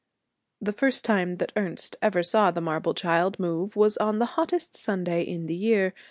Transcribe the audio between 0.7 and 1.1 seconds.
first